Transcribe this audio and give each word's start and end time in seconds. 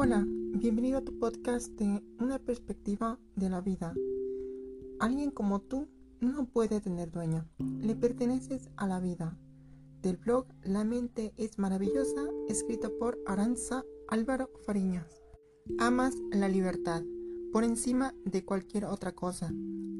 Hola, 0.00 0.24
bienvenido 0.28 0.98
a 0.98 1.04
tu 1.04 1.18
podcast 1.18 1.72
de 1.72 2.04
Una 2.20 2.38
perspectiva 2.38 3.18
de 3.34 3.50
la 3.50 3.60
vida. 3.60 3.94
Alguien 5.00 5.32
como 5.32 5.60
tú 5.60 5.88
no 6.20 6.46
puede 6.46 6.80
tener 6.80 7.10
dueño, 7.10 7.48
le 7.58 7.96
perteneces 7.96 8.70
a 8.76 8.86
la 8.86 9.00
vida. 9.00 9.36
Del 10.00 10.16
blog 10.16 10.46
La 10.62 10.84
mente 10.84 11.34
es 11.36 11.58
maravillosa, 11.58 12.28
escrito 12.48 12.96
por 12.96 13.18
Aranza 13.26 13.82
Álvaro 14.06 14.50
Fariñas. 14.64 15.20
Amas 15.80 16.14
la 16.30 16.48
libertad 16.48 17.02
por 17.52 17.64
encima 17.64 18.14
de 18.24 18.44
cualquier 18.44 18.84
otra 18.84 19.10
cosa. 19.10 19.52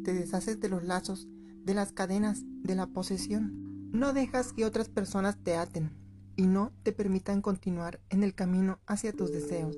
Te 0.04 0.14
deshaces 0.14 0.60
de 0.60 0.68
los 0.68 0.84
lazos, 0.84 1.26
de 1.64 1.74
las 1.74 1.90
cadenas, 1.90 2.44
de 2.62 2.76
la 2.76 2.86
posesión. 2.86 3.90
No 3.90 4.12
dejas 4.12 4.52
que 4.52 4.64
otras 4.64 4.88
personas 4.88 5.42
te 5.42 5.56
aten 5.56 5.90
y 6.38 6.46
no 6.46 6.72
te 6.84 6.92
permitan 6.92 7.42
continuar 7.42 8.00
en 8.10 8.22
el 8.22 8.32
camino 8.32 8.78
hacia 8.86 9.12
tus 9.12 9.32
deseos. 9.32 9.76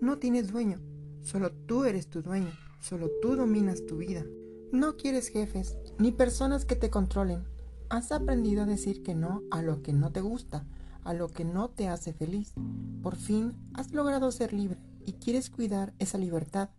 No 0.00 0.18
tienes 0.18 0.50
dueño, 0.50 0.78
solo 1.20 1.52
tú 1.52 1.84
eres 1.84 2.08
tu 2.08 2.22
dueño, 2.22 2.52
solo 2.80 3.10
tú 3.20 3.36
dominas 3.36 3.84
tu 3.84 3.98
vida. 3.98 4.24
No 4.72 4.96
quieres 4.96 5.28
jefes 5.28 5.76
ni 5.98 6.10
personas 6.10 6.64
que 6.64 6.74
te 6.74 6.88
controlen. 6.88 7.44
Has 7.90 8.10
aprendido 8.10 8.62
a 8.62 8.66
decir 8.66 9.02
que 9.02 9.14
no 9.14 9.42
a 9.50 9.60
lo 9.60 9.82
que 9.82 9.92
no 9.92 10.10
te 10.10 10.22
gusta, 10.22 10.66
a 11.04 11.12
lo 11.12 11.28
que 11.28 11.44
no 11.44 11.68
te 11.68 11.88
hace 11.88 12.14
feliz. 12.14 12.54
Por 13.02 13.16
fin 13.16 13.52
has 13.74 13.92
logrado 13.92 14.32
ser 14.32 14.54
libre 14.54 14.78
y 15.04 15.12
quieres 15.12 15.50
cuidar 15.50 15.92
esa 15.98 16.16
libertad, 16.16 16.70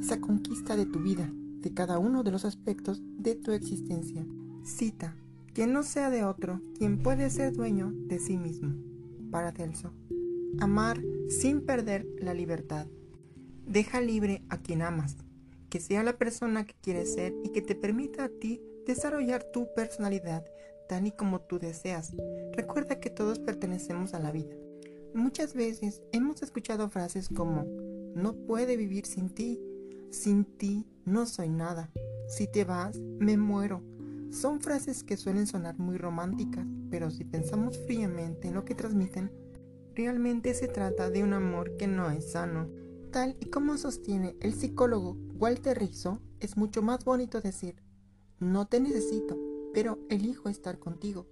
esa 0.00 0.20
conquista 0.20 0.74
de 0.74 0.86
tu 0.86 0.98
vida, 0.98 1.30
de 1.32 1.72
cada 1.72 2.00
uno 2.00 2.24
de 2.24 2.32
los 2.32 2.44
aspectos 2.44 3.02
de 3.18 3.36
tu 3.36 3.52
existencia. 3.52 4.26
Cita 4.64 5.14
que 5.54 5.68
no 5.68 5.84
sea 5.84 6.10
de 6.10 6.24
otro 6.24 6.60
quien 6.76 6.98
puede 6.98 7.30
ser 7.30 7.54
dueño 7.54 7.92
de 8.08 8.18
sí 8.18 8.36
mismo. 8.36 8.74
Paracelso. 9.30 9.92
Amar 10.60 11.00
sin 11.28 11.64
perder 11.64 12.06
la 12.18 12.34
libertad. 12.34 12.86
Deja 13.66 14.00
libre 14.00 14.42
a 14.48 14.58
quien 14.58 14.82
amas, 14.82 15.16
que 15.70 15.80
sea 15.80 16.02
la 16.02 16.16
persona 16.16 16.66
que 16.66 16.74
quieres 16.80 17.14
ser 17.14 17.34
y 17.42 17.50
que 17.50 17.62
te 17.62 17.74
permita 17.74 18.24
a 18.24 18.28
ti 18.28 18.60
desarrollar 18.86 19.44
tu 19.52 19.68
personalidad 19.74 20.44
tal 20.88 21.06
y 21.06 21.12
como 21.12 21.40
tú 21.40 21.58
deseas. 21.58 22.14
Recuerda 22.52 23.00
que 23.00 23.10
todos 23.10 23.38
pertenecemos 23.38 24.12
a 24.12 24.20
la 24.20 24.32
vida. 24.32 24.54
Muchas 25.14 25.54
veces 25.54 26.02
hemos 26.12 26.42
escuchado 26.42 26.88
frases 26.90 27.28
como, 27.28 27.64
no 28.14 28.34
puede 28.34 28.76
vivir 28.76 29.06
sin 29.06 29.30
ti, 29.30 29.60
sin 30.10 30.44
ti 30.44 30.86
no 31.04 31.26
soy 31.26 31.48
nada, 31.48 31.90
si 32.28 32.46
te 32.46 32.64
vas, 32.64 32.98
me 32.98 33.36
muero 33.36 33.82
son 34.34 34.60
frases 34.60 35.04
que 35.04 35.16
suelen 35.16 35.46
sonar 35.46 35.78
muy 35.78 35.96
románticas, 35.96 36.66
pero 36.90 37.08
si 37.10 37.24
pensamos 37.24 37.78
fríamente 37.86 38.48
en 38.48 38.54
lo 38.54 38.64
que 38.64 38.74
transmiten, 38.74 39.30
realmente 39.94 40.54
se 40.54 40.68
trata 40.68 41.10
de 41.10 41.22
un 41.22 41.32
amor 41.32 41.76
que 41.76 41.86
no 41.86 42.10
es 42.10 42.32
sano. 42.32 42.68
Tal 43.10 43.36
y 43.40 43.46
como 43.46 43.76
sostiene 43.76 44.36
el 44.40 44.54
psicólogo 44.54 45.16
Walter 45.34 45.78
Rizzo, 45.78 46.20
es 46.40 46.56
mucho 46.56 46.82
más 46.82 47.04
bonito 47.04 47.40
decir, 47.40 47.76
no 48.40 48.66
te 48.66 48.80
necesito, 48.80 49.38
pero 49.72 49.98
elijo 50.08 50.48
estar 50.48 50.78
contigo. 50.78 51.26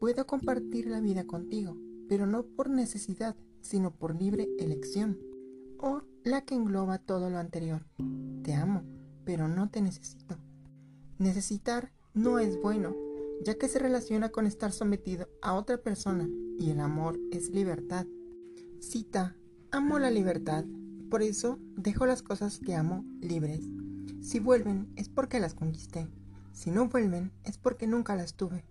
Puedo 0.00 0.26
compartir 0.26 0.86
la 0.86 1.00
vida 1.00 1.26
contigo, 1.26 1.76
pero 2.08 2.26
no 2.26 2.44
por 2.44 2.68
necesidad, 2.68 3.36
sino 3.60 3.94
por 3.94 4.20
libre 4.20 4.48
elección. 4.58 5.18
O 5.78 6.02
la 6.24 6.44
que 6.44 6.54
engloba 6.54 6.98
todo 6.98 7.30
lo 7.30 7.38
anterior. 7.38 7.86
Te 8.42 8.54
amo, 8.54 8.82
pero 9.24 9.46
no 9.46 9.70
te 9.70 9.80
necesito. 9.80 10.36
Necesitar 11.18 11.92
no 12.14 12.38
es 12.40 12.60
bueno, 12.60 12.94
ya 13.44 13.54
que 13.54 13.68
se 13.68 13.78
relaciona 13.78 14.30
con 14.30 14.46
estar 14.46 14.72
sometido 14.72 15.28
a 15.42 15.54
otra 15.54 15.78
persona 15.78 16.28
y 16.58 16.70
el 16.70 16.80
amor 16.80 17.18
es 17.30 17.50
libertad. 17.50 18.06
Cita, 18.80 19.36
amo 19.70 19.98
la 19.98 20.10
libertad, 20.10 20.64
por 21.08 21.22
eso 21.22 21.58
dejo 21.76 22.06
las 22.06 22.22
cosas 22.22 22.58
que 22.58 22.74
amo 22.74 23.04
libres. 23.20 23.60
Si 24.20 24.40
vuelven 24.40 24.92
es 24.96 25.08
porque 25.08 25.40
las 25.40 25.54
conquisté, 25.54 26.08
si 26.52 26.70
no 26.70 26.88
vuelven 26.88 27.32
es 27.44 27.56
porque 27.58 27.86
nunca 27.86 28.16
las 28.16 28.34
tuve. 28.34 28.64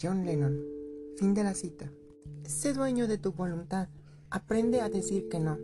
John 0.00 0.24
Lennon. 0.24 0.58
Fin 1.16 1.34
de 1.34 1.44
la 1.44 1.54
cita. 1.54 1.90
Sé 2.44 2.72
dueño 2.72 3.08
de 3.08 3.18
tu 3.18 3.32
voluntad, 3.32 3.88
aprende 4.30 4.80
a 4.80 4.88
decir 4.88 5.28
que 5.28 5.40
no. 5.40 5.58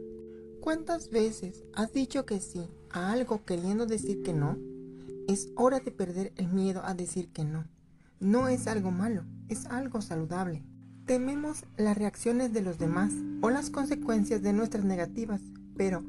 ¿Cuántas 0.60 1.10
veces 1.10 1.64
has 1.74 1.92
dicho 1.92 2.26
que 2.26 2.40
sí 2.40 2.68
a 2.90 3.12
algo 3.12 3.44
queriendo 3.44 3.86
decir 3.86 4.22
que 4.22 4.32
no? 4.32 4.58
Es 5.28 5.50
hora 5.56 5.80
de 5.80 5.90
perder 5.90 6.32
el 6.36 6.48
miedo 6.48 6.82
a 6.84 6.94
decir 6.94 7.28
que 7.32 7.44
no. 7.44 7.64
No 8.20 8.48
es 8.48 8.66
algo 8.66 8.90
malo, 8.90 9.24
es 9.48 9.66
algo 9.66 10.02
saludable. 10.02 10.64
Tememos 11.06 11.64
las 11.76 11.98
reacciones 11.98 12.54
de 12.54 12.62
los 12.62 12.78
demás 12.78 13.12
o 13.42 13.50
las 13.50 13.68
consecuencias 13.68 14.40
de 14.40 14.54
nuestras 14.54 14.84
negativas, 14.84 15.42
pero 15.76 16.02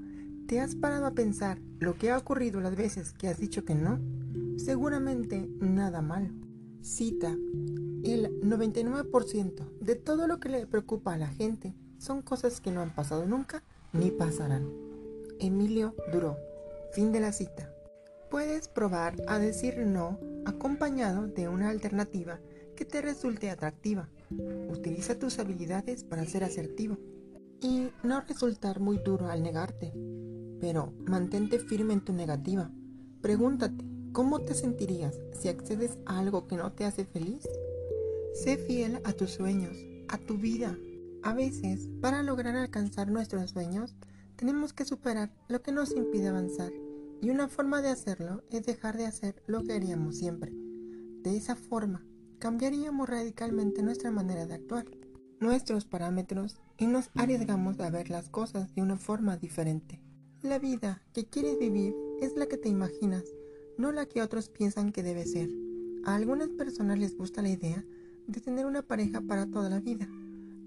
¿te 0.47 0.61
has 0.61 0.75
parado 0.75 1.06
a 1.06 1.11
pensar 1.11 1.59
lo 1.79 1.95
que 1.95 2.11
ha 2.11 2.17
ocurrido 2.17 2.61
las 2.61 2.78
veces 2.78 3.11
que 3.11 3.28
has 3.28 3.38
dicho 3.38 3.66
que 3.66 3.75
no? 3.75 4.00
Seguramente 4.57 5.50
nada 5.59 6.01
malo. 6.01 6.29
Cita, 6.81 7.31
el 8.05 8.39
99% 8.39 9.79
de 9.81 9.95
todo 9.95 10.28
lo 10.28 10.39
que 10.39 10.47
le 10.47 10.66
preocupa 10.66 11.13
a 11.13 11.17
la 11.17 11.28
gente 11.28 11.73
son 11.97 12.22
cosas 12.22 12.61
que 12.61 12.72
no 12.72 12.79
han 12.79 12.95
pasado 12.95 13.25
nunca 13.25 13.63
ni 13.91 14.11
pasarán. 14.11 14.69
Emilio 15.41 15.94
Duró. 16.13 16.38
Fin 16.94 17.11
de 17.11 17.19
la 17.19 17.34
cita. 17.34 17.69
Puedes 18.29 18.69
probar 18.69 19.16
a 19.28 19.39
decir 19.39 19.78
no 19.79 20.19
acompañado 20.45 21.28
de 21.28 21.50
una 21.50 21.69
alternativa 21.69 22.39
que 22.78 22.85
te 22.85 23.01
resulte 23.01 23.50
atractiva. 23.50 24.07
Utiliza 24.75 25.18
tus 25.18 25.40
habilidades 25.40 26.03
para 26.03 26.25
ser 26.25 26.44
asertivo 26.44 26.97
y 27.62 27.88
no 28.03 28.19
resultar 28.22 28.81
muy 28.81 28.97
duro 28.97 29.30
al 29.30 29.41
negarte, 29.41 29.94
pero 30.59 30.94
mantente 31.08 31.59
firme 31.59 31.94
en 31.94 32.03
tu 32.03 32.12
negativa. 32.12 32.69
Pregúntate, 33.22 33.85
¿cómo 34.12 34.41
te 34.41 34.53
sentirías 34.53 35.18
si 35.31 35.47
accedes 35.47 35.97
a 36.06 36.19
algo 36.19 36.46
que 36.46 36.58
no 36.58 36.74
te 36.74 36.84
hace 36.84 37.06
feliz? 37.06 37.47
Sé 38.34 38.58
fiel 38.58 39.00
a 39.06 39.14
tus 39.14 39.31
sueños, 39.31 39.78
a 40.09 40.18
tu 40.18 40.38
vida. 40.38 40.78
A 41.24 41.34
veces, 41.34 41.90
para 42.02 42.22
lograr 42.22 42.58
alcanzar 42.58 43.09
nuestros 43.09 43.52
sueños, 43.52 43.96
tenemos 44.35 44.74
que 44.74 44.84
superar 44.84 45.34
lo 45.47 45.62
que 45.62 45.72
nos 45.72 45.96
impide 45.96 46.28
avanzar. 46.28 46.74
Y 47.22 47.30
una 47.30 47.47
forma 47.47 47.81
de 47.81 47.90
hacerlo 47.90 48.44
es 48.52 48.66
dejar 48.66 48.97
de 48.97 49.06
hacer 49.06 49.41
lo 49.47 49.64
que 49.64 49.74
haríamos 49.74 50.18
siempre. 50.18 50.52
De 51.24 51.38
esa 51.38 51.56
forma, 51.56 52.06
cambiaríamos 52.40 53.09
radicalmente 53.09 53.84
nuestra 53.84 54.12
manera 54.12 54.46
de 54.46 54.56
actuar, 54.56 54.85
nuestros 55.40 55.85
parámetros 55.85 56.57
y 56.78 56.88
nos 56.88 57.09
arriesgamos 57.16 57.79
a 57.79 57.90
ver 57.90 58.09
las 58.09 58.29
cosas 58.29 58.73
de 58.75 58.81
una 58.81 58.97
forma 58.97 59.38
diferente. 59.38 60.01
La 60.41 60.59
vida 60.59 61.01
que 61.13 61.25
quieres 61.25 61.57
vivir 61.59 61.96
es 62.22 62.35
la 62.35 62.46
que 62.47 62.57
te 62.57 62.69
imaginas, 62.69 63.23
no 63.78 63.91
la 63.91 64.06
que 64.06 64.22
otros 64.22 64.50
piensan 64.50 64.91
que 64.91 65.03
debe 65.03 65.25
ser. 65.25 65.50
A 66.06 66.16
algunas 66.16 66.50
personas 66.50 67.00
les 67.00 67.18
gusta 67.18 67.41
la 67.41 67.50
idea 67.50 67.84
de 68.28 68.41
tener 68.41 68.66
una 68.66 68.81
pareja 68.81 69.22
para 69.22 69.46
toda 69.46 69.69
la 69.69 69.79
vida. 69.79 70.07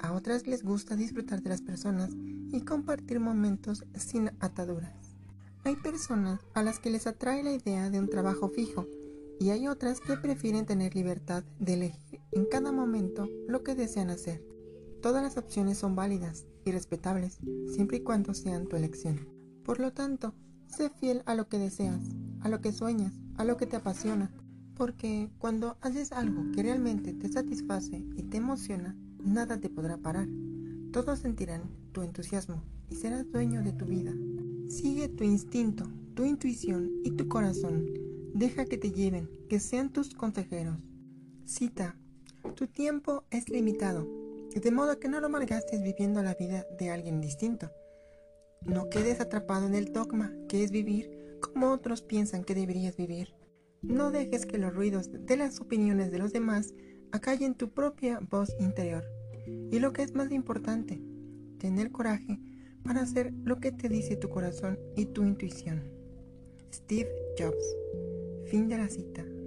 A 0.01 0.13
otras 0.13 0.47
les 0.47 0.63
gusta 0.63 0.97
disfrutar 0.97 1.43
de 1.43 1.51
las 1.51 1.63
personas 1.63 2.11
y 2.53 2.61
compartir 2.63 3.21
momentos 3.21 3.85
sin 3.95 4.31
ataduras. 4.41 5.17
Hay 5.65 5.77
personas 5.77 6.41
a 6.55 6.63
las 6.63 6.79
que 6.79 6.91
les 6.91 7.07
atrae 7.07 7.43
la 7.43 7.53
idea 7.53 7.91
de 7.91 7.99
un 7.99 8.09
trabajo 8.09 8.49
fijo 8.49 8.87
y 9.41 9.51
hay 9.51 9.69
otras 9.69 10.01
que 10.01 10.17
prefieren 10.17 10.67
tener 10.67 10.95
libertad 10.95 11.45
de 11.59 11.75
elegir 11.75 12.21
en 12.33 12.47
cada 12.47 12.73
momento 12.73 13.29
lo 13.47 13.63
que 13.63 13.75
desean 13.75 14.11
hacer. 14.11 14.43
Todas 15.01 15.23
las 15.23 15.37
opciones 15.37 15.79
son 15.79 15.95
válidas 15.95 16.47
y 16.65 16.73
respetables 16.73 17.39
siempre 17.73 17.99
y 17.99 18.01
cuando 18.01 18.35
sean 18.35 18.67
tu 18.67 18.77
elección. 18.77 19.29
Por 19.65 19.81
lo 19.81 19.93
tanto, 19.93 20.35
sé 20.67 20.91
fiel 20.91 21.23
a 21.27 21.35
lo 21.35 21.49
que 21.49 21.59
deseas, 21.59 22.01
a 22.41 22.49
lo 22.49 22.61
que 22.61 22.73
sueñas, 22.73 23.15
a 23.37 23.45
lo 23.45 23.57
que 23.57 23.67
te 23.67 23.77
apasiona, 23.77 24.33
porque 24.75 25.29
cuando 25.39 25.77
haces 25.81 26.13
algo 26.13 26.51
que 26.53 26.63
realmente 26.63 27.13
te 27.13 27.29
satisface 27.29 28.05
y 28.17 28.23
te 28.25 28.39
emociona, 28.39 28.97
nada 29.23 29.61
te 29.61 29.71
podrá 29.71 29.99
parar. 29.99 30.29
Todos 30.93 31.21
sentirán 31.21 31.63
tu 31.93 32.03
entusiasmo 32.03 32.63
y 32.91 32.97
serás 32.97 33.31
dueño 33.31 33.63
de 33.63 33.73
tu 33.73 33.85
vida. 33.85 34.13
Sigue 34.69 35.09
tu 35.09 35.25
instinto, 35.25 35.85
tu 36.15 36.25
intuición 36.25 36.91
y 37.05 37.13
tu 37.13 37.29
corazón. 37.29 38.08
Deja 38.35 38.65
que 38.65 38.79
te 38.79 38.93
lleven, 38.93 39.29
que 39.49 39.61
sean 39.61 39.93
tus 39.93 40.15
consejeros. 40.15 40.79
Cita. 41.45 41.99
Tu 42.55 42.67
tiempo 42.67 43.25
es 43.31 43.49
limitado, 43.49 44.09
de 44.55 44.71
modo 44.71 44.99
que 44.99 45.09
no 45.09 45.21
lo 45.21 45.29
malgastes 45.29 45.83
viviendo 45.83 46.23
la 46.23 46.35
vida 46.35 46.67
de 46.79 46.91
alguien 46.91 47.21
distinto. 47.21 47.71
No 48.67 48.89
quedes 48.89 49.21
atrapado 49.21 49.67
en 49.67 49.75
el 49.75 49.93
dogma, 49.93 50.33
que 50.49 50.65
es 50.65 50.71
vivir 50.71 51.19
como 51.41 51.73
otros 51.73 52.03
piensan 52.03 52.45
que 52.45 52.55
deberías 52.55 52.97
vivir. 52.97 53.35
No 53.83 54.11
dejes 54.11 54.47
que 54.47 54.59
los 54.59 54.75
ruidos 54.75 55.11
de 55.13 55.37
las 55.37 55.61
opiniones 55.61 56.11
de 56.11 56.19
los 56.19 56.33
demás 56.33 56.75
acallen 57.13 57.55
tu 57.55 57.71
propia 57.71 58.21
voz 58.31 58.55
interior. 58.59 59.05
Y 59.71 59.79
lo 59.79 59.93
que 59.93 60.03
es 60.03 60.15
más 60.15 60.33
importante, 60.33 61.01
tener 61.59 61.93
coraje 61.93 62.41
para 62.83 63.03
hacer 63.03 63.33
lo 63.45 63.61
que 63.61 63.73
te 63.73 63.89
dice 63.89 64.17
tu 64.17 64.29
corazón 64.29 64.79
y 64.97 65.07
tu 65.07 65.23
intuición. 65.23 65.83
Steve 66.73 67.11
Jobs. 67.39 67.77
Fin 68.49 68.67
de 68.67 68.79
la 68.79 68.89
cita. 68.89 69.38